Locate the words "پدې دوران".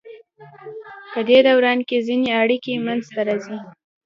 1.11-1.79